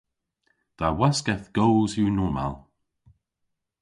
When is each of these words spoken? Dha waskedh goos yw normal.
Dha 0.77 0.87
waskedh 0.97 1.47
goos 1.55 1.93
yw 2.01 2.09
normal. 2.17 2.53